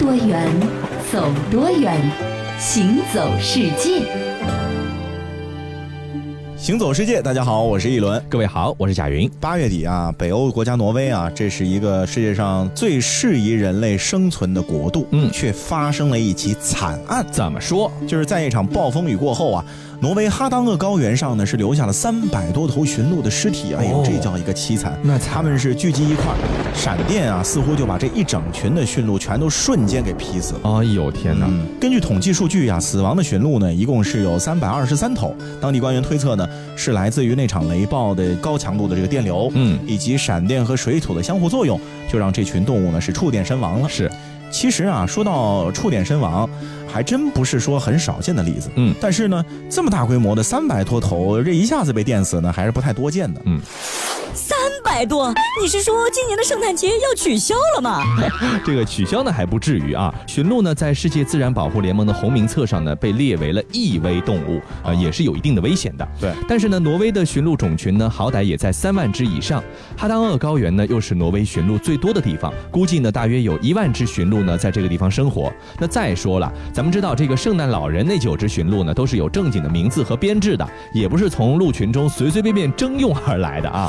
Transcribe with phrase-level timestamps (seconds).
[0.00, 0.48] 多远，
[1.12, 1.94] 走多远，
[2.58, 4.00] 行走世界。
[6.56, 8.22] 行走世界，大家好，我是一轮。
[8.26, 9.30] 各位好，我是贾云。
[9.38, 17.22] 八月底啊，北欧国家挪威啊，这是一个世界上最适宜人类生存的国度，嗯却发生了一起惨案。
[17.30, 17.92] 怎么说？
[18.08, 19.62] 就是在一场暴风雨过后啊，
[20.00, 24.98] 挪威哈当厄高原上呢是留下了三百多头驯鹿的尸体，哎呦，哦这叫一个凄惨。
[25.02, 26.38] 那惨他们是聚集一块儿，
[26.74, 30.78] 闪电啊似乎就把这一整群的驯鹿全都瞬间给劈死了。
[30.78, 31.44] 哎呦天哪！
[31.46, 35.36] 嗯，根据统计数据呀、死亡的驯鹿呢，一共是有三百二十三头。
[35.60, 41.78] 当地官员推测呢，是来自于那场雷暴的高强度的这个电流，嗯以及闪电和水土的相互作用，
[42.10, 43.88] 就让这群动物呢是触电身亡了。
[43.88, 44.10] 是，
[44.50, 46.48] 其实啊，说到触电身亡，
[46.86, 48.68] 还真不是说很少见的例子。
[48.76, 53.40] 嗯但是呢，这么大规模的三百多头，这一下子被电死呢，还是不太多见的。
[53.44, 53.60] 嗯
[54.34, 54.56] 三
[54.90, 55.32] 百多？
[55.62, 58.02] 你是说今年的圣诞节要取消了吗？
[58.66, 60.12] 这个取消呢还不至于啊。
[60.26, 66.06] 驯鹿呢在世界自然保护联盟的红名册上呢被列为了易危动物，呃也是有一定的危险的。
[66.20, 69.62] 对但是呢，挪威的驯鹿种群呢好歹也在三万只以上，
[69.96, 75.52] 哈当厄高原呢又是挪威驯鹿最多的地方，估计呢大约有一万只驯鹿呢在这个地方生活。
[75.78, 83.88] 那再说了，咱们知道这个圣诞老人那九只驯鹿呢都是有正经的名字和编制的，也不是从鹿群中随随便便征用而来的啊。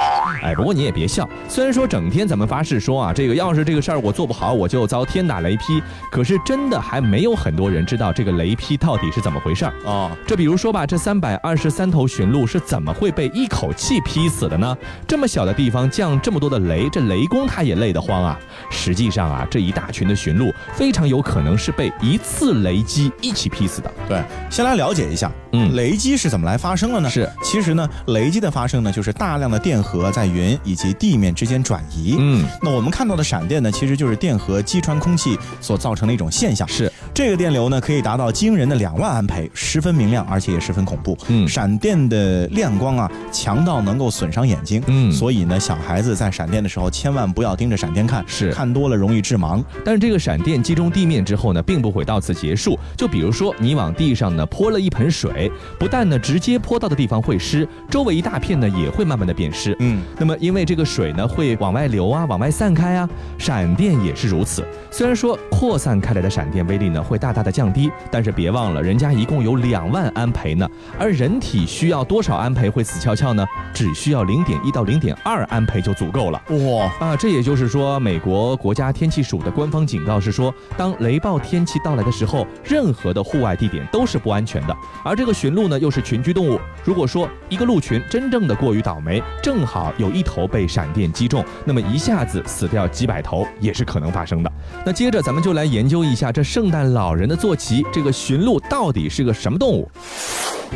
[0.41, 9.73] 哎，不过你也别笑，虽然说整天咱们发誓说啊，这个要是这个事儿我做不好，我就遭天打雷劈，可是真的还没有很多人知道这个雷劈到底是怎么回事儿。
[9.85, 14.75] 哦，这比如说吧，这三百二十三头驯鹿是怎么会被一口气劈死的呢？
[15.07, 18.39] 这么小的地方降这么多的雷，这雷公他也累得慌啊。
[18.69, 23.91] 实际上啊，这一大群的驯鹿非常有可能是被一次雷击一起劈死的。
[24.07, 27.09] 对，先来了解一下，嗯雷击是怎么来发生的呢？
[27.09, 32.15] 是，其实呢，雷击的发生呢，就是大量的电荷在云以及地面之间转移。
[32.17, 36.67] 嗯，那我们看到的闪电呢，其实就是电荷击穿空气所造成的一种现象。
[36.67, 41.17] 是这个电流呢，可以达到惊人的两万安培，十分明亮，而且也十分恐怖。
[41.27, 44.81] 嗯闪电的亮光啊，强到能够损伤眼睛。
[44.87, 49.61] 嗯所以呢，小孩子在闪电的时候，千万不要盯着闪电看，是看多了容易致盲。
[49.83, 52.79] 但是这个闪电击中地面之后呢，并不会到此结束。
[52.95, 59.75] 就比如说你往地上呢泼了一盆水，不但呢直接泼到的地方会湿，周围一大片呢也会慢慢的变湿。
[59.79, 63.09] 嗯，那么因为这个水呢会往外流啊，往外散开啊，
[63.39, 64.63] 闪电也是如此。
[64.91, 73.43] 虽然说扩散开来的闪电威力呢会大大的降低，但是别忘了，人家一共有两万安培呢，而人体需要多少安培会死翘翘呢？
[73.73, 76.39] 只需要零点一到零点二安培就足够了。
[76.49, 84.77] 哇，啊，这也就是说，美国国家天气署的官方警告是说，当雷暴天气到来的时候，任何的户外地点都是不安全的。
[85.03, 94.51] 而这个驯鹿呢，又是群居动物，如果说一个鹿群真正的过于倒霉，正好有一头被闪电击中，那么一下子死掉几百头也是可能发生的。
[94.85, 99.89] 那接着咱们就来研究一下这圣诞老人的坐骑，这个驯鹿到底是个什么动物？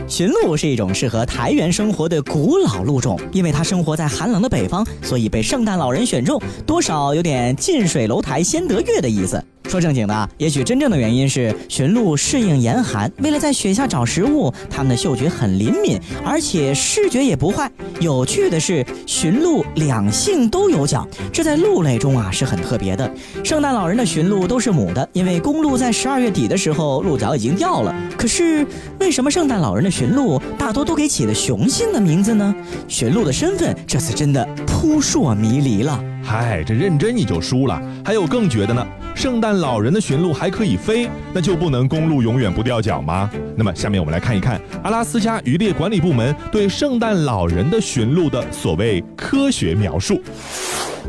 [0.07, 9.41] 驯鹿是一种适合台原生活的古老鹿种，因为它生活在寒冷的北方，所以被圣诞老人选中，多少有点近水楼台先得月的意思。
[9.67, 17.69] 说正经的，也许真正的原因是驯鹿适应严寒，为了在雪下找食物，它们的嗅觉很灵敏，而且视觉也不坏。
[17.99, 23.09] 有趣的是，驯鹿两性都有角，这在鹿类中啊是很特别的。
[23.43, 27.93] 圣诞老人的驯鹿都是母的，因为公鹿在十二月底的时候鹿角已经掉了。
[28.17, 28.65] 可是
[28.99, 32.55] 为什么圣诞老人的驯鹿大多都给起了雄性的名字呢？
[32.87, 36.01] 驯鹿的身份这次真的扑朔迷离了。
[36.23, 37.81] 嗨，这认真你就输了。
[38.03, 43.29] 还有更绝的呢，圣诞老人的驯鹿还可以飞，那就不能公路永远不掉脚吗？
[43.55, 50.21] 那么下面我们来看一看阿拉斯加渔猎管理部门对圣诞老人的驯鹿的所谓科学描述。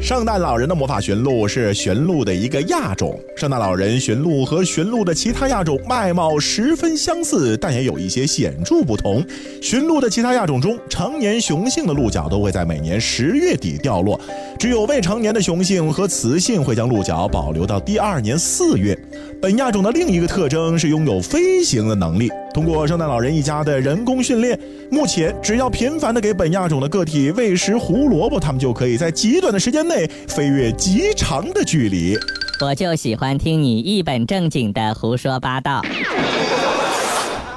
[0.01, 3.19] 圣诞老人的魔法驯鹿是驯鹿的一个亚种。
[3.37, 9.25] 圣诞老人驯鹿和驯鹿的其他亚种外貌十分相似，但也有一些显著不同。
[9.61, 14.19] 驯鹿的其他亚种中，成年雄性的鹿角都会在每年十月底掉落，
[14.59, 18.97] 只有未成年的雄性和雌性会将鹿角保留到第二年四月。
[19.43, 22.31] 本亚种的另一个特征是拥有飞行的能力。
[22.55, 24.59] 通过圣诞老人一家的人工训练，
[24.91, 32.17] 目前只要频繁的给本亚种的个体喂食胡萝卜，它们就可以在极短的时间内飞越极长的距离。
[32.61, 35.83] 我就喜欢听你一本正经的胡说八道。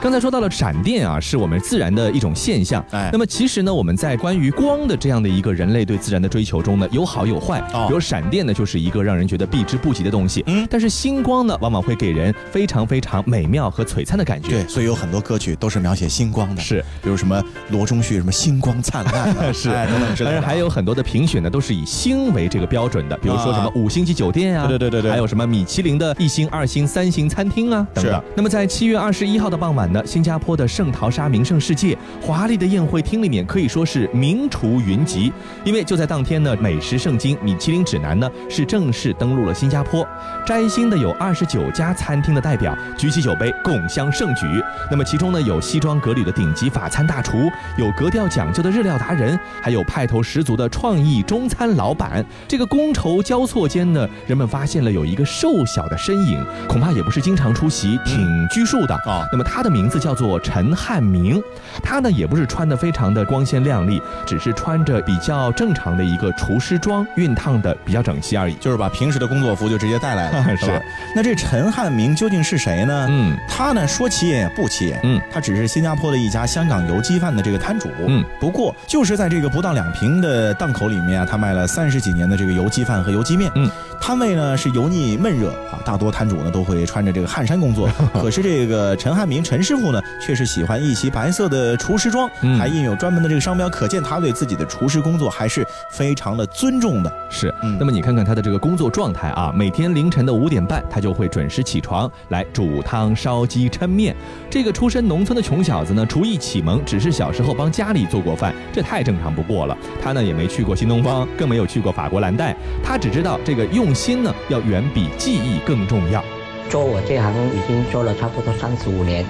[0.01, 2.83] 刚才说到了闪电啊，是我们自然的一种现象。
[2.91, 7.59] 哎那么其实呢，我们在关于光的这样的一个人类对自然的追求中呢，有好有坏。
[7.73, 10.41] 哦比如闪电呢，就是一个让人觉得避之不及的东西。
[10.47, 14.49] 嗯但是星光呢，往往会给人非常非常美妙和璀璨的感觉。
[14.49, 20.31] 对，所以有很多歌曲都是描写星光的，是，比如什么罗中旭什么星光灿烂啊， 是哎等等之类的。
[20.31, 28.23] 当然还有很多的评选呢，都是以星为这个标准的，比如说什么五星级酒店啊，对对对对对还有什么米其林的一星、二星、三星餐厅啊等等。
[28.33, 35.31] 那么在七月二十一号的傍晚呢，新加坡的圣淘沙名胜世界华丽的宴会厅里面可以说是名厨云集，
[35.63, 40.07] 因为就在当天呢，美食圣经米其林指南呢是正式登陆了新加坡，
[40.45, 44.45] 摘星的有二十九家餐厅的代表举起酒杯共襄盛举。
[44.89, 52.25] 那么其中呢有西装革履的顶级法餐大厨，有格调讲究的日料达人，还有派头十足的创意中餐老板。
[52.47, 61.39] 这个觥筹交错间呢，人们发现了有一个瘦小的身影，恐怕也不是经常出席、挺拘束的哦那么他的名字叫做陈汉明，
[61.83, 68.55] 他呢也不是穿的非常的光鲜亮丽，只是穿着比较正常的一个厨师装，熨烫的比较整齐而已。
[68.55, 70.81] 就是把平时的工作服就直接带来了， 是吧？
[71.15, 73.05] 那这陈汉明究竟是谁呢？
[73.09, 73.37] 嗯。
[73.47, 83.69] 他呢说起眼也不起眼，嗯，他只是新加坡的一家香港油鸡饭的这个摊主，嗯，不过就是在这个不到两平的档口里面啊，他卖了三十几年的这个油鸡饭和油鸡面，嗯，
[84.01, 97.13] 摊位呢是油腻闷热啊，大多摊主呢都会穿着这个汗衫工作， 可是这个陈汉明陈师傅呢却是喜欢一袭白色的厨师装，嗯还印有专门的这个商标，可见他对自己的厨师工作还是非常的尊重的。
[97.29, 104.15] 是，嗯那么你看看他的这个工作状态啊，每天凌晨的五点半，他就会准时起床来煮汤、烧鸡、抻面。
[104.49, 109.77] 这个出身农村的穷小子呢，厨艺启蒙只是小时候帮家里做过饭，这太正常不过了。
[110.01, 116.23] 他呢也没去过新东方，更没有去过法国蓝带，他只知道这个用用心呢要远比技艺更重要。
[116.69, 119.25] 做我这行已经做了差不多三十五年，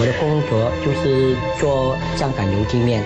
[0.00, 3.04] 我的工作就是做香港油鸡面。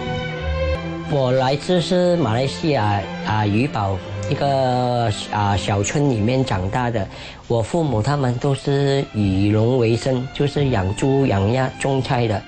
[1.10, 3.98] 我来自是马来西亚啊怡保
[4.30, 7.04] 一个啊小村里面长大的，
[7.48, 12.40] 我父母他们都是以农为生，就是养猪养鸭种菜的。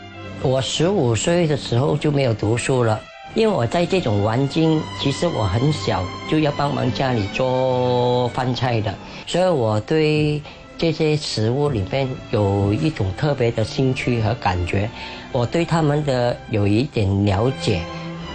[0.43, 3.01] 我十五岁的时候就没有读书了，
[3.35, 8.95] 因为我在这种环境，其实我很小就要帮忙家里做饭菜的，
[9.27, 10.43] 所以我对
[10.77, 14.91] 这些食物里面有一种特别的兴趣和感觉，
[15.33, 17.81] 我对他们的有一点了解，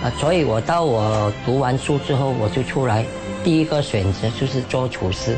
[0.02, 3.06] 啊，所以我到我读完书之后，我就出来，
[3.44, 5.38] 第一个选择就是做厨师。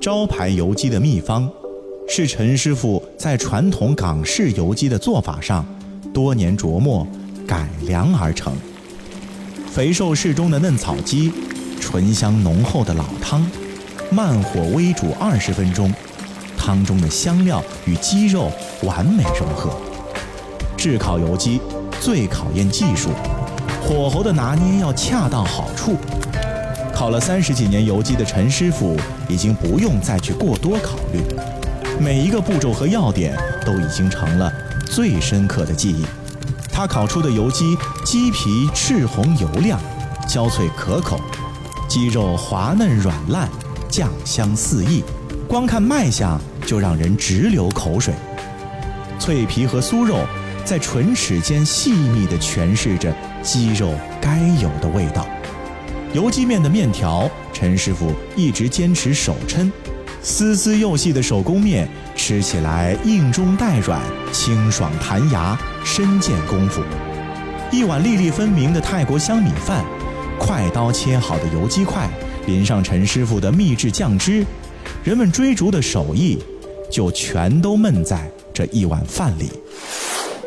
[0.00, 1.50] 招牌油鸡的秘方，
[2.08, 5.66] 是陈师傅在传统港式油鸡的做法上
[6.14, 7.06] 多年琢磨
[7.46, 8.52] 改良而成。
[9.70, 11.32] 肥瘦适中的嫩草鸡，
[11.80, 13.46] 醇香浓厚的老汤，
[14.10, 15.92] 慢火微煮二十分钟，
[16.56, 18.50] 汤中的香料与鸡肉
[18.82, 19.70] 完美融合。
[20.76, 21.60] 炙烤油鸡
[22.00, 23.10] 最考验技术，
[23.82, 25.96] 火候的拿捏要恰到好处。
[26.94, 28.96] 烤了三十几年油鸡的陈师傅，
[29.28, 31.20] 已经不用再去过多考虑，
[32.00, 34.50] 每一个步骤和要点都已经成了
[34.86, 36.06] 最深刻的记忆。
[36.76, 37.74] 他烤出的油鸡，
[38.04, 39.80] 鸡皮赤红油亮，
[40.28, 41.18] 焦脆可口，
[41.88, 43.48] 鸡肉滑嫩软烂，
[43.88, 45.02] 酱香四溢，
[45.48, 48.12] 光看卖相就让人直流口水。
[49.18, 50.18] 脆皮和酥肉
[50.66, 53.10] 在唇齿间细腻地诠释着
[53.42, 55.26] 鸡肉该有的味道。
[56.12, 59.72] 油鸡面的面条，陈师傅一直坚持手抻，
[60.20, 63.98] 丝丝又细的手工面，吃起来硬中带软，
[64.30, 66.82] 清爽弹牙，深见功夫。
[67.70, 69.84] 一碗粒粒分明的泰国香米饭，
[70.36, 72.10] 快刀切好的油鸡块，
[72.48, 74.44] 淋上陈师傅的秘制酱汁，
[75.04, 76.38] 人们追逐的手艺，
[76.90, 79.48] 就全都闷在这一碗饭里。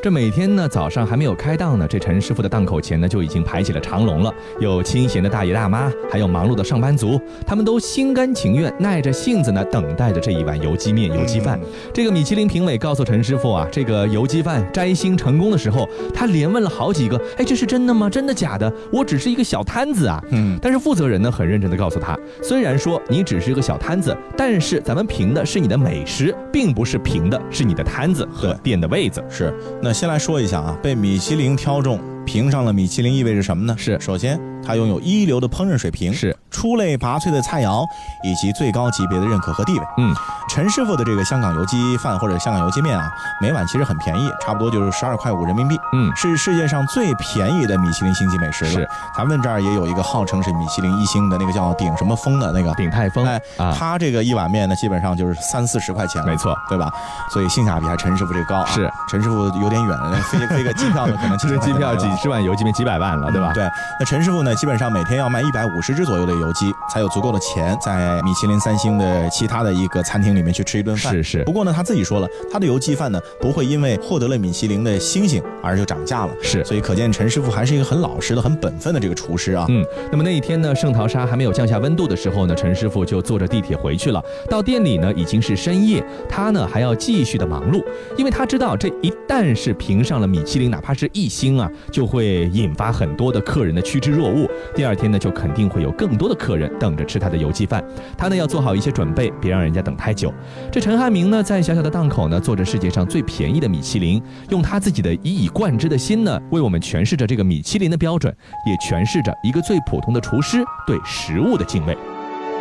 [0.01, 11.59] 这每天呢早上还没有开档呢，这陈师傅的档口前呢就已经排起了长龙了，有清闲的大爷大妈，还有忙碌的上班族，他们都心甘情愿、耐着性子呢等待着这一碗油鸡面、油鸡饭。
[11.93, 18.09] 这个米其林评委告诉陈师傅啊，这个油鸡饭摘星成功的时候，他连问了好几个，哎，这是真的吗？
[18.09, 18.71] 真的假的？
[18.93, 20.23] 我只是一个小摊子啊。
[20.29, 29.21] 嗯，但是负责人呢很认真的告诉他，虽然说你只是一个小摊子，但是咱们评的是你的美食，并不是评的是你的摊子和店的位子。
[29.29, 33.75] 是，那先来说一下啊，被米其林挑中，评上了米其林意味着什么呢？
[33.77, 37.83] 是首先它拥有一流的烹饪水平，是出类拔萃的菜肴，
[38.23, 39.85] 以及最高级别的认可和地位。
[39.97, 40.13] 嗯，
[40.47, 43.11] 陈师傅的这个香港油鸡饭或者香港油鸡面啊，
[43.41, 48.71] 每碗其实很便宜，差不多就是十二块五人民币，嗯是世界上最便宜的米其林星级美食了。
[48.71, 48.87] 是，
[49.17, 52.71] 咱们这儿也有一个号称是米其林一星的那个叫鼎什么峰的那个。
[52.75, 56.91] 鼎泰丰哎，啊，他这个一碗面呢，基本上就是三四十块钱，没错，对吧？
[57.33, 58.65] 所以性价比还陈师傅这个高啊。
[58.67, 62.19] 是，陈师傅有点远，飞飞个机票呢，可能 这个机票几几。
[62.19, 63.53] 十万油鸡面几百万了，对吧？
[63.53, 63.63] 对，
[63.97, 71.13] 那陈师傅呢，基本上每天要卖一百五十只左右的油鸡，才有足够的钱在米其林三星的其他的一个餐厅里面去吃一顿饭。
[71.13, 76.33] 是是不过呢，他自己说了，他的油鸡饭呢不会因为获得了米其林的星星而就涨价了。
[76.41, 79.65] 是所以可见陈师傅还是一个很老实的、很本分的这个厨师啊。
[79.69, 84.23] 嗯，那么那一天呢，圣淘沙还没有降下温度的时候呢，陈师傅就坐着地铁回去了。
[84.49, 87.83] 到店里呢，已经是深夜，他呢还要继续的忙碌，
[88.17, 94.38] 因为他知道这一旦是评上了米其林，哪怕是一星啊，就会引发很多的客人的趋之若鹜。
[94.75, 97.83] 第二天呢，就肯定会有更多的客人等着吃他的油鸡饭。
[98.17, 100.33] 他呢要做好一些准备，别让人家等太久。
[100.71, 111.97] 这陈汉明呢，在小小的档口呢，做着世界上最便宜的米其林，用他自己的一以贯之的心呢，为我们诠释着这个米其林的标准，也诠释着一个最普通的厨师对食物的敬畏。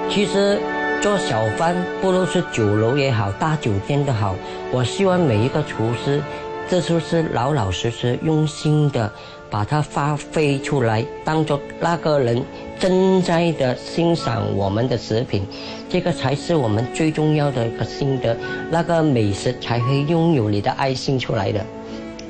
[0.08, 0.58] 其实
[1.02, 4.34] 做小贩，不论是酒楼也好，大酒店都好，
[4.72, 6.22] 我希望每一个厨师，
[6.68, 9.12] 这就是老老实实、用心的
[9.50, 12.42] 把它发挥出来，当做那个人
[12.78, 15.42] 真在的欣赏我们的食品，
[15.88, 18.36] 这个才是我们最重要的一个心得，
[18.70, 21.64] 那个美食才会拥有你的爱心出来的。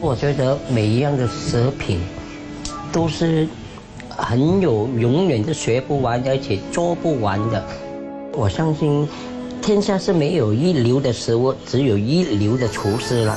[0.01, 1.99] 我觉得每一样的食品
[2.93, 3.49] 都是
[4.09, 7.65] 很有永远都学不完，而且做不完的。
[8.33, 9.09] 我相信
[9.61, 13.37] 天下是没有一流的食物，只有一流的厨师了。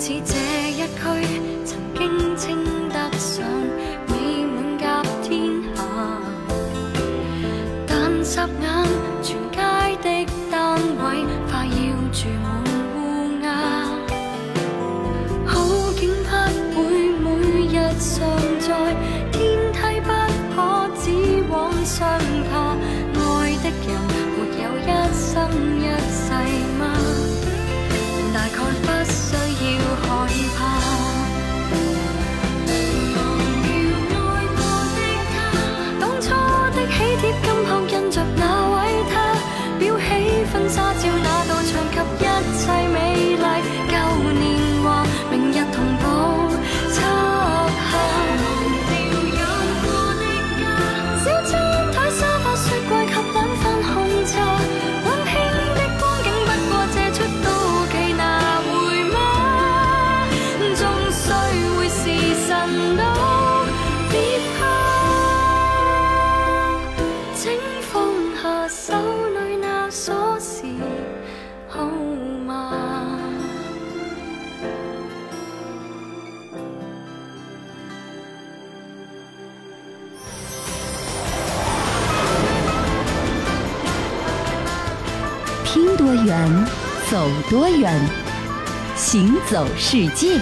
[0.00, 0.34] 似这
[0.72, 3.44] 一区曾经称得上
[86.30, 86.64] 远，
[87.10, 87.92] 走多远，
[88.94, 90.38] 行走世界。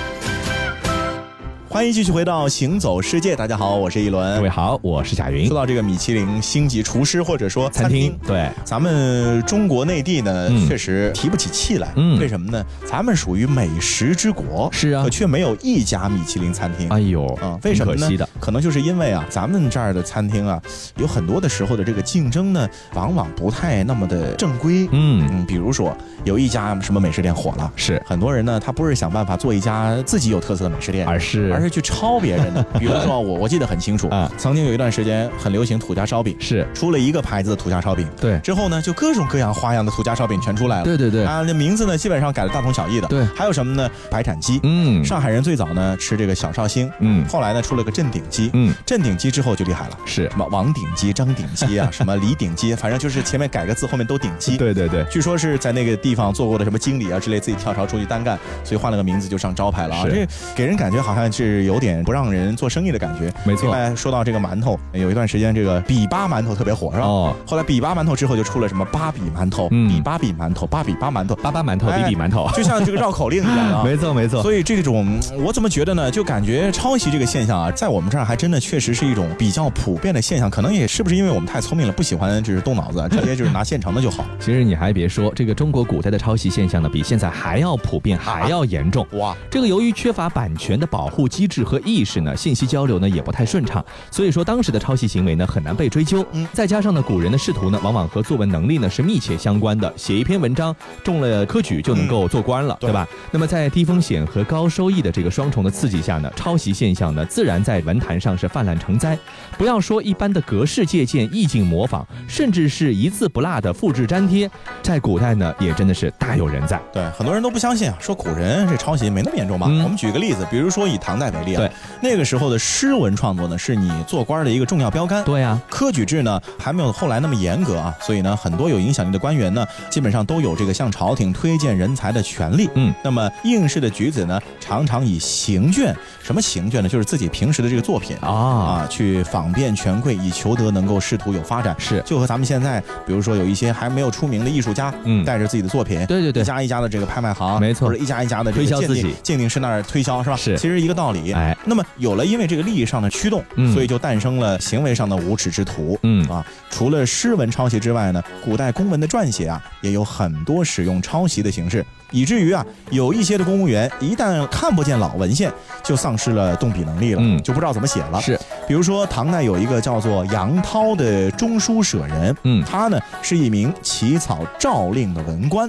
[1.79, 4.35] 欢迎继续回到《行走世界》，大家好，我是一轮。
[4.35, 5.55] 各位好，我是贾云说。
[5.55, 11.93] 到这个米其林星级厨师或者说餐厅，对，咱们中国内地呢，嗯确实提不起气来。
[11.95, 12.67] 嗯为什么呢？
[12.85, 16.89] 咱们属于美食之国，是啊可却没有一家米其林餐厅。
[16.89, 18.01] 哎呦，啊、为什么呢？
[18.01, 18.29] 可惜的。
[18.41, 20.61] 可能就是因为啊，咱们这儿的餐厅啊，
[20.97, 24.89] 有很多的时候的这个竞争呢，往往不太那么的正规。
[24.91, 32.63] 嗯，嗯，比如说有一家什么美食店火了，是，很多人呢，他不是想办法做一家自己有特色的美食店，而是而是去抄别人的。
[32.79, 40.85] 比如说我我记得很清楚啊曾经有一段时间很流行土家烧饼，是出了一个牌子的土家烧饼，对，之后呢，就各种各样花样的土家烧饼全出来了。
[40.85, 43.09] 对对对，啊，那名字呢，基本上改的大同小异的。
[43.09, 43.91] 对还有什么呢？
[44.11, 44.61] 白斩鸡。
[44.63, 54.57] 嗯，上海人最早呢吃这个小绍兴，嗯后来呢出了个镇鼎鸡，嗯，镇鼎鸡之后就厉害了，是什么王鼎鸡、张鼎鸡啊， 什么李鼎鸡，反正就是前面改个字，后面都鼎鸡。
[54.57, 60.05] 对对对，据说是在那个地方做过的什么经理啊之类，自己跳槽出去单干，所以换了个名字就上招牌了啊。
[60.07, 63.33] 这给人感觉好像是是有点不让人做生意的感觉。
[63.45, 67.07] 没错另外说到这个馒头，有一段时间这个比巴馒头特别火，是吧？
[67.07, 73.83] 哦，后来比巴馒头之后就出了什么巴比馒头、嗯比巴比馒头、巴比巴馒头，巴巴馒头、哎比比馒头， 就像这个绕口令一样啊。
[73.87, 74.43] 没错没错。
[74.43, 76.11] 所以这种我怎么觉得呢？
[76.11, 80.49] 就感觉抄袭这个现象啊，在我们这儿还真的确实是一种比较普遍的现象。
[80.51, 84.25] 可能也是不是因为我们太聪明了，不喜欢就是动脑子， 直接就是拿现成的就好。
[84.39, 89.07] 其实你还别说，这个中国古代的抄袭现象呢，比现在还要普遍，还要严重。
[89.13, 96.27] 哇，这个由于缺乏版权的保护机制和意识呢，信息交流呢也不太顺畅，所以说当时的抄袭行为呢很难被追究。
[96.33, 103.07] 嗯再加上呢，古人的仕途呢往往和作文能力呢是密切相关的，写一篇文章中了科举就能够做官了，对对吧？
[103.31, 109.17] 那么在低风险和高收益的这个双重的刺激下呢，抄袭现象呢自然在文坛上是泛滥成灾。
[109.59, 114.49] 不要说一般的格式借鉴、意境模仿，甚至是一字不落的复制粘贴，
[114.83, 116.81] 在古代呢也真的是大有人在。
[116.93, 119.67] 对，很多人都不相信啊，说古人这抄袭没那么严重吧？
[119.69, 125.25] 嗯我们举个例子，比如说以唐代为例啊，对，那个时候的诗文创作呢，是你做官的一个重要标杆。
[125.25, 132.71] 对啊，科举制呢还没有后来那么严格啊，所以呢，很多有影响力的官员呢，基本上都有这个向朝廷推荐人才的权利。
[132.75, 136.89] 嗯，那么应试的举子呢，常常以行卷，什么行卷呢？
[136.89, 141.75] 就是自己平时的这个作品啊，啊，去访遍权贵，以求得能够仕途有发展。
[141.79, 142.03] 是。
[142.05, 145.25] 就和咱们现在，比如说有一些还没有出名的艺术家，嗯。
[145.25, 146.43] 带着自己的作品，对对对。
[146.43, 147.89] 一家一家的这个拍卖行，没错。
[147.89, 149.15] 或者一家一家的这个鉴定推销自己。
[149.23, 150.37] 鉴定师那儿推销，是吧？
[150.37, 150.59] 是。
[150.59, 151.33] 其实一个道理。
[151.33, 153.73] 哎，那么有了因为这个利益上的驱动，嗯。
[153.73, 155.99] 所以就诞生了行为上的无耻之徒。
[156.03, 156.23] 嗯。
[156.29, 165.51] 啊，除了诗文抄袭之外呢，古代公文的撰写啊，也有很多使用抄袭的形式，以至于啊，有一些的公务员一旦看不见老文献，
[165.83, 167.43] 就丧失了动笔能力了，嗯。
[167.43, 168.21] 就不知道怎么写了。
[168.21, 175.69] 是，比如说唐代有一个叫做杨涛的中书舍人，嗯他呢是一名起草诏令的文官。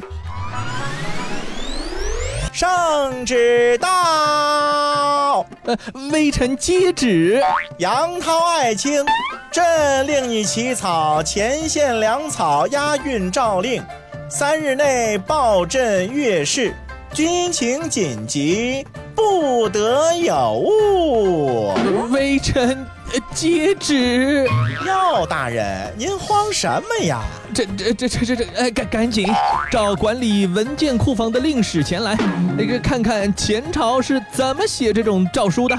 [2.52, 5.78] 圣旨到，呃，
[6.12, 7.42] 微臣接旨。
[7.78, 9.06] 杨涛爱卿，
[9.50, 13.82] 朕令你起草前线粮草押运诏令，
[14.30, 16.74] 三日内报朕阅视，
[17.14, 18.86] 军情紧急，
[19.16, 21.74] 不得有误。
[22.12, 22.99] 微臣呃
[23.34, 24.46] 接旨。
[24.86, 27.22] 哟，大人，您慌什么呀？
[27.54, 29.28] 这这这这这这，哎，赶赶紧
[29.72, 32.18] 找管理文件库房的令史前来，
[32.58, 35.76] 那个看看前朝是怎么写这种诏书的。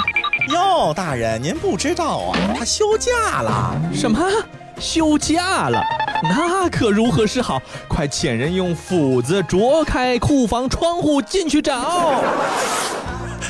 [0.49, 3.75] 哟，大人，您不知道啊，他休假了。
[3.95, 4.21] 什么？
[4.81, 5.83] 休假了？
[6.23, 7.61] 那可如何是好？
[7.87, 12.23] 快遣人用斧子啄开库房窗户进去找。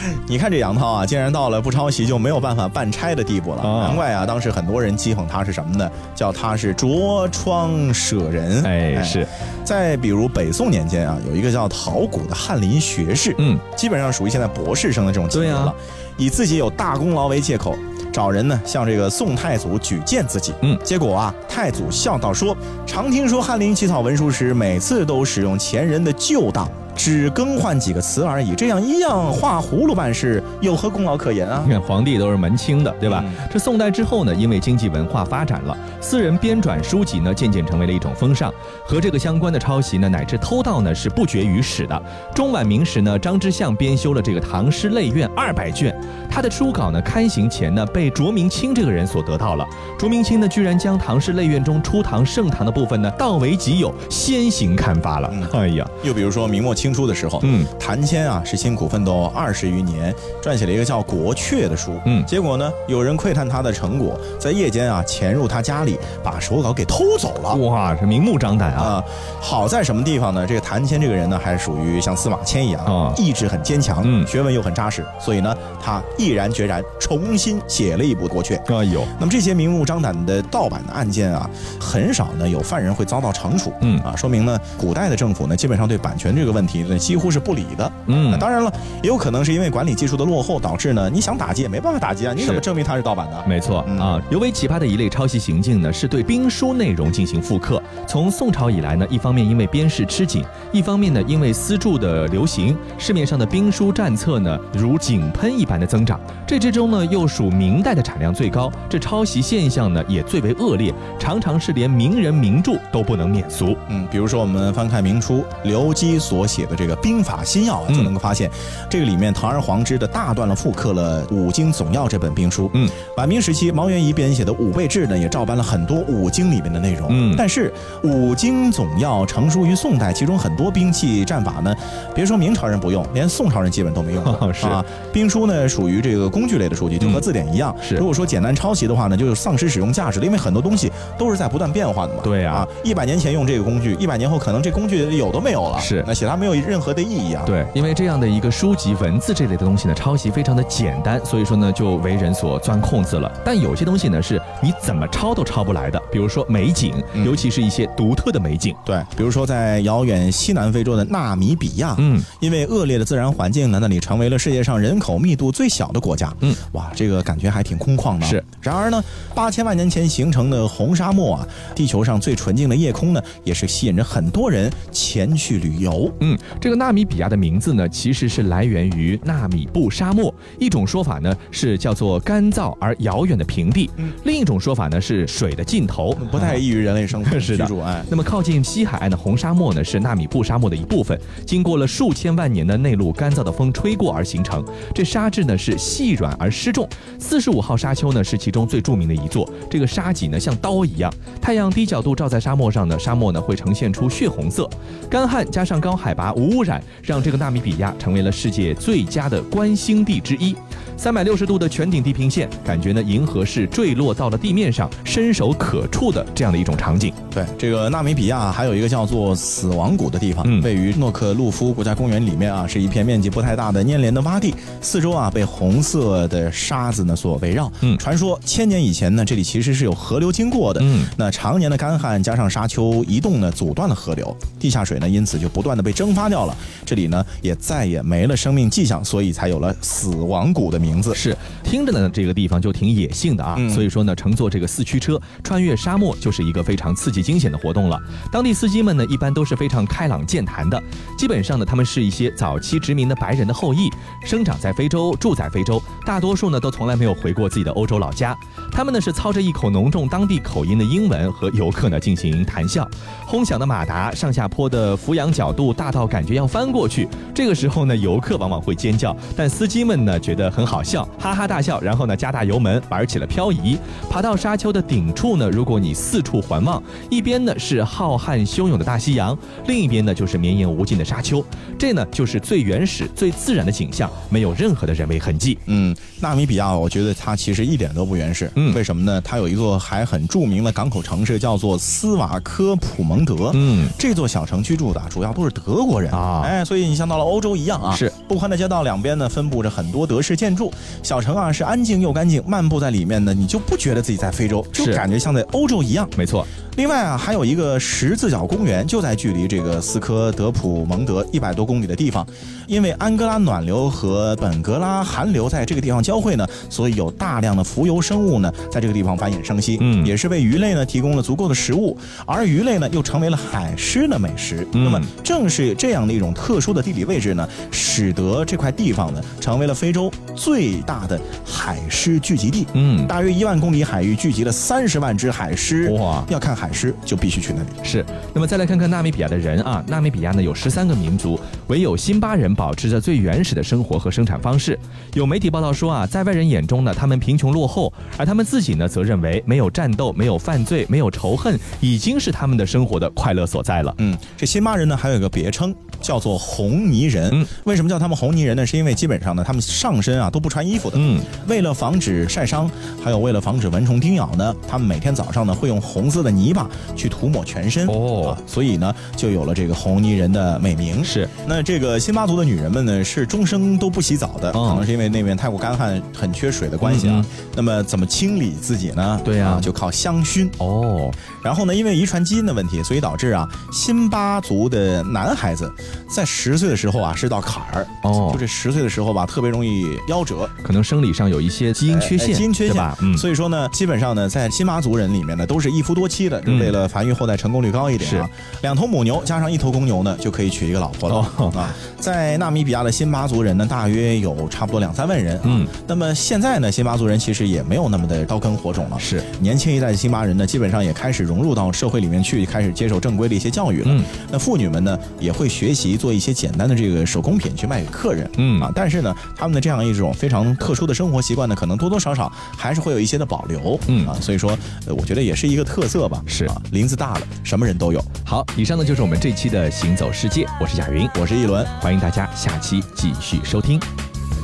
[0.27, 3.87] 你看这杨涛啊，竟然到了不抄袭就没有办法办差的地步了，啊。
[3.87, 5.91] 难怪啊，当时很多人讥讽他是什么呢？
[6.15, 8.63] 叫他是着窗舍人。
[8.65, 9.27] 哎，是，
[9.65, 15.75] 再比如北宋年间啊，有一个叫陶谷的翰林学士，嗯，基本上属于现在博士生的这种级别了，
[16.17, 17.77] 以自己有大功劳为借口。
[18.13, 20.77] 找人呢向这个宋太祖举荐自己，嗯。
[20.83, 26.69] 结果啊，太祖笑道说：“常听说翰林起草文书时，每次都使用前人的旧档，
[27.03, 31.73] 只更换几个词而已，这样一样画葫芦办事，有何功劳可言啊 你？
[31.73, 33.25] 看皇帝都是门清的，对吧？
[33.25, 38.53] 嗯这宋代之后呢，因为经济文化发展了，私人编撰书籍呢，渐渐成为了一种风尚。
[38.85, 42.03] 和这个相关的抄袭呢，乃至偷盗呢，是不绝于史的。
[42.35, 45.99] 中晚明时呢，张之相编修了这个《唐诗类苑》二百卷，
[46.31, 49.67] 他的初稿呢，刊行前呢，被卓明清这个人所得到了。
[49.99, 55.31] 卓明清呢，居然将《唐诗类苑》中初唐、盛唐的部分呢，盗为己有，先行刊发了。
[55.33, 61.93] 嗯哎呀，又比如说明末清初的时候，嗯，谭谦啊是辛苦奋斗二十余年，撰写了一个叫《国阙》的书。
[62.07, 67.55] 嗯结果呢，有人窥探他的成果，在夜间啊潜入他家里，把手稿给偷走了。
[67.57, 68.83] 哇，是明目张胆啊！
[68.83, 69.05] 啊，
[69.41, 70.47] 好在什么地方呢？
[70.47, 78.57] 这个谭谦这个人呢，还属于像司马迁一样，啊意志很坚强，嗯学问又很扎实，所以呢，他毅然决然重新写了一部《国阙》。
[78.75, 81.49] 哎有，那么这些明目张胆的盗版的案件啊，
[81.81, 87.93] 很少呢有犯人会遭到惩处，嗯啊，说明呢古代的政府呢基本上对版权这个问题呢几乎是不理的。
[88.07, 93.45] 嗯那当然了，也有可能是因为管理技术的落后，导致呢你想打击也没办法打击啊，你怎么证明它是盗版的？
[93.47, 97.83] 没错、嗯啊，尤为奇葩的一类抄袭行径呢，是对兵书内容进行复刻。
[98.07, 106.21] 从宋朝以来呢，一方面因为边事吃紧，一方面呢因为私铸的流行，市面上的兵书战册呢如井喷一般的增长。
[106.47, 113.77] 这之中呢，又属明代的产量最高，这抄袭现象呢也最为恶劣，常常是连名人名著都不能免俗。
[113.89, 118.51] 嗯，比如说我们翻看明初刘基所写写的这个《兵法新要》啊，嗯就能够发现，
[118.91, 122.71] 这个里面堂而皇之的大段了复刻了《五经总要》这本兵书。
[122.75, 127.09] 嗯，晚明时期毛元仪编写的《五备志》呢，也照搬了很多五经里面的内容。
[127.11, 127.73] 嗯但是
[128.07, 131.75] 《五经总要》成书于宋代，其中很多兵器战法呢，
[132.15, 134.53] 别说明朝人不用，连宋朝人基本都没用过。
[134.53, 137.75] 是啊，兵书呢属于这个工具类的书籍，就和嗯字典一样。
[137.81, 142.21] 是如果说简单抄袭的话呢，就是丧失使用价值了，因为很多东西都是在不断变化的嘛。
[142.23, 145.81] 对啊啊，一百年前用这个工具，一百年后可能这工具有都没有了。
[145.81, 147.45] 是那写它没有任何的意义啊。
[147.47, 153.31] 对，因为这样的一个书籍文字这类的东西呢，抄袭非常的简单，所以说呢就为人所钻空子了。
[153.45, 158.75] 但有些东西呢是你怎么抄都抄不来的，比如说美景，嗯尤其是一些独特的美景。
[158.85, 166.33] 对，比如说在遥远西南非洲的纳米比亚，嗯，因为恶劣的自然环境呢，那里成为了世界上人口密度最小的国家。
[166.41, 168.27] 嗯，哇，这个感觉还挺空旷的。
[168.27, 168.43] 是。
[168.61, 169.03] 然而呢，
[169.35, 176.11] 八千万年前形成的红沙漠啊，地球上最纯净的夜空呢，也是吸引着很多人前去旅游。
[176.21, 180.33] 嗯，这个纳米比亚的名字呢，其实是来源于纳米布沙漠。
[180.59, 187.81] 一种说法呢是叫做干燥而遥远的平地，嗯另一种说法呢是水的尽头，不太易于人类生存 是的居住。
[187.81, 194.65] 哎，那么靠近西海岸的红沙漠呢，是纳米布沙漠的一部分，经过了数千万年的内陆干燥的风吹过而形成。
[194.95, 196.89] 这沙质呢是细软而失重。
[197.19, 204.69] 四十五号沙丘呢是其中最著名的一座，这个沙脊呢像刀一样，太阳低角度照在沙漠上呢，沙漠呢会呈现出血红色。
[205.09, 210.55] 干旱加上高海拔无污染，让这个纳米比亚成为了世界最佳的观星地之一。
[210.97, 217.11] 三百六十度的全景地平线，感觉呢银河是坠落到了地面上，伸手可触的这样的一种场景。
[217.31, 227.73] 对，这个纳米比亚还有一个叫做死亡谷的地方，嗯位于诺克路夫国家公园里面啊，是一片面积不太大的粘连的洼地，四周啊被红色的沙子呢所围绕。
[227.81, 230.83] 嗯传说千年以前呢，这里其实是有河流经过的。
[230.83, 236.57] 嗯那常年的干旱加上沙丘移动呢，阻断了河流，地下水呢因此就不断的被蒸发掉了。
[236.85, 241.15] 这里呢也再也没了生命迹象，所以才有了死亡谷的名字。
[241.15, 248.01] 是，听着呢，这个地方就挺野性的啊，嗯所以说呢，乘坐这个四驱车穿越沙漠就是一个非常刺激惊险的活动了。
[248.33, 250.83] 当地司机们呢，一般都是非常开朗健谈的，
[251.17, 253.89] 基本上呢，他们是一些早期殖民的白人的后裔，
[254.25, 258.37] 生长在非洲，住在非洲，大多数呢都从来没有回过自己的欧洲老家。
[258.73, 262.89] 他们呢是操着一口浓重当地口音的英文和游客呢进行谈笑。
[263.27, 267.09] 轰响的马达，上下坡的俯仰角度大到感觉要翻过去。
[267.33, 273.79] 这个时候呢，游客往往会尖叫，但司机们呢觉得很好笑，哈哈大笑，然后呢加大油门玩起了漂移。
[274.11, 281.43] 爬到沙丘的顶处呢，如果你四处环望，一边呢是浩瀚汹涌的大西洋，另一边呢就是绵延无尽的沙丘。
[281.79, 285.57] 这呢就是最原始、最自然的景象，没有任何的人为痕迹。
[285.67, 288.51] 嗯，纳米比亚，我觉得它其实一点都不原始。
[288.57, 289.21] 嗯为什么呢？
[289.21, 293.51] 它有一座还很著名的港口城市，叫做斯瓦科普蒙德。
[293.55, 296.11] 嗯，这座小城居住的主要都是德国人。
[296.13, 296.43] 啊。
[296.45, 298.11] 哎，所以你像到了欧洲一样啊，是。
[298.27, 306.09] 不宽的街道两边呢分布着很多德式建筑，小城啊是安静又干净，漫步在里面呢，你就不觉得自己在非洲，就感觉像在欧洲一样。
[306.17, 306.47] 没错。
[306.77, 312.27] 另外啊，还有一个十字角公园，就在距离这个斯科德普蒙德一百多公里的地方。
[312.67, 324.67] 因为安哥拉暖流和本格拉寒流在这个地方交汇呢，所以有大量的浮游生物呢在这个地方繁衍生息，嗯也是为鱼类呢提供了足够的食物，而鱼类呢又成为了海狮的美食。
[324.73, 332.67] 嗯那么正是这样的一种特殊的地理位置呢，使得这块地方呢成为了非洲最大的海狮聚集地。
[332.75, 335.91] 嗯，大约一万公里海域聚集了三十万只海狮。
[335.91, 337.69] 哇要看海狮就必须去那里。
[337.83, 344.79] 是，那么再来看看纳米比亚的人啊，纳米比亚呢有十三个民族，唯有辛巴人保持着最原始的生活和生产方式。
[345.15, 353.95] 有媒体报道说啊，在外人眼中呢，他们贫穷落后，而他们自己呢，则认为没有战斗、没有犯罪、没有仇恨，已经是他们的生活的快乐所在了。
[353.99, 357.31] 嗯，这辛巴人呢还有一个别称叫做红泥人。
[357.33, 358.67] 嗯为什么叫他们红泥人呢？
[358.67, 360.97] 是因为基本上呢，他们上身啊都不穿衣服的。
[360.99, 362.71] 嗯，为了防止晒伤，
[363.03, 367.87] 还有为了防止蚊虫叮咬呢，他们每天早上呢会用红色的泥巴去涂抹全身。
[367.87, 371.05] 哦啊，所以呢就有了这个红泥人的美名。
[371.05, 377.15] 是，那这个辛巴族的女人们呢是终生都不洗澡的，哦可能是因为那边太过干旱，很缺水的关系啊。
[377.17, 379.21] 嗯那么怎么清理自己呢？
[379.25, 380.49] 对呀啊，就靠香薰。
[380.59, 381.11] 哦，
[381.43, 385.71] 然后呢，因为遗传基因的问题，所以导致啊，辛巴族的男孩子
[386.09, 387.87] 在十岁的时候啊是道坎儿。
[388.05, 390.49] 哦就这十岁的时候吧，特别容易夭折。
[390.63, 392.97] 可能生理上有一些基因缺陷，哎基因缺陷吧？
[393.03, 398.29] 嗯所以说呢，基本上呢，在辛巴族人里面呢，都是一夫多妻的，就为了繁育后代成功率高一点啊。
[398.63, 401.75] 两头母牛加上一头公牛呢，就可以娶一个老婆了、哦啊。
[401.99, 405.43] 在纳米比亚的辛巴族人呢，大约有差不多两三万人啊。
[405.45, 413.87] 嗯那么现在呢，辛巴族人其实也没有那么的刀耕火种了，是年轻一代的辛巴人呢，基本上也开始融入到社会里面去，开始接受正规的一些教育了。
[413.89, 418.31] 嗯那妇女们呢，也会学习做一些简单的这个手工品去卖给客人。
[418.37, 423.79] 嗯啊，但是呢，他们的这样一种非常特殊的生活习惯呢，可能多多少少还是会有一些的保留。
[423.89, 426.23] 嗯啊，所以说，呃，我觉得也是一个特色吧。
[426.31, 428.03] 是啊，林子大了，什么人都有。
[428.25, 433.81] 好，以上呢就是我们这期的行走世界，我是贾云，我是一轮，欢迎大家下期继续收听。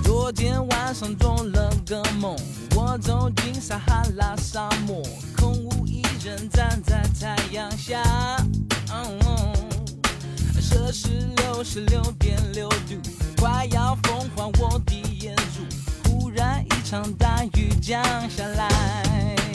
[0.02, 2.36] 昨天晚上做了个梦，
[2.74, 5.00] 我走进撒哈拉沙漠，
[5.36, 8.02] 空无一人站在太阳下。
[8.90, 9.18] 嗯
[10.60, 12.96] 摄氏六十六点六度，
[13.40, 16.10] 快要风化我的眼珠。
[16.10, 19.45] 忽然一场大雨降下来，汗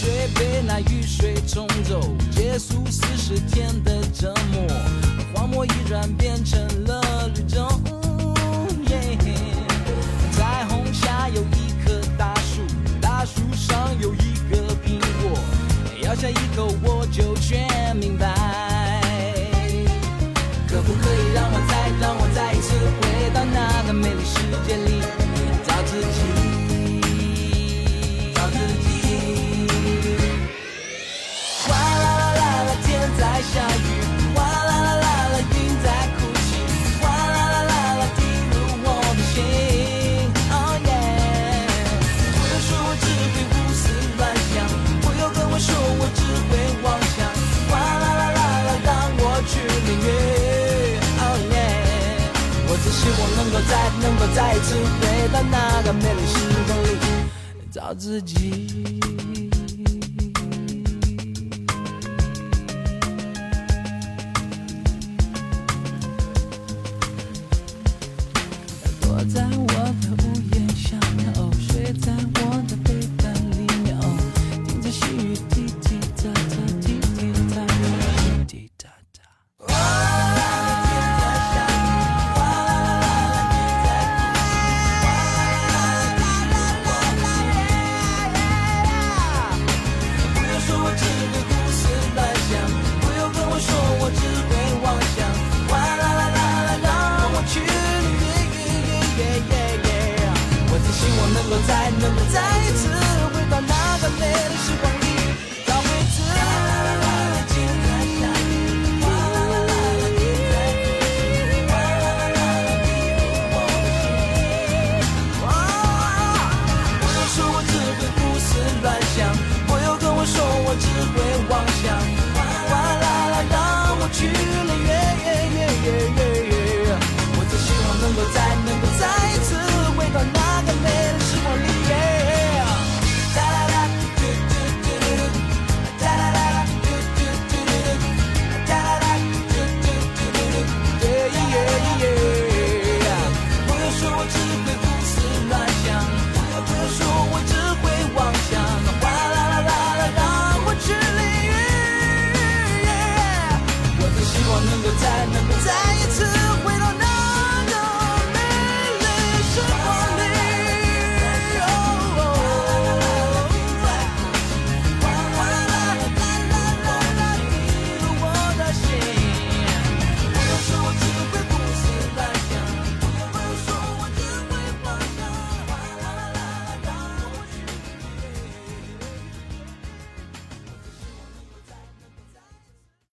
[0.00, 4.64] 水被那雨水冲走，结束四十天的折磨，
[5.34, 7.68] 荒漠已然变成了绿洲。
[8.90, 9.18] 耶
[10.30, 12.62] 彩虹下有一棵大树，
[13.00, 15.36] 大树上有一个苹果，
[16.04, 18.32] 咬下一口我就全明白。
[20.68, 24.87] 可不可以让我再让我再一次回到那个美丽世界里
[53.58, 56.96] 够再能够再一次回到那个美丽时光里，
[57.72, 59.17] 找自己。